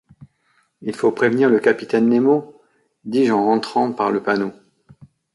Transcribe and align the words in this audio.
Il 0.81 0.95
faut 0.95 1.11
prévenir 1.11 1.47
le 1.51 1.59
capitaine 1.59 2.09
Nemo», 2.09 2.59
dis-je 3.05 3.33
en 3.33 3.45
rentrant 3.45 3.93
par 3.93 4.09
le 4.09 4.23
panneau. 4.23 4.51